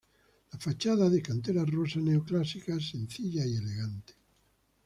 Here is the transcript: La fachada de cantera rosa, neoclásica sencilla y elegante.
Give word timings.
La 0.51 0.57
fachada 0.57 1.11
de 1.11 1.21
cantera 1.21 1.63
rosa, 1.63 1.99
neoclásica 1.99 2.79
sencilla 2.79 3.45
y 3.45 3.55
elegante. 3.57 4.15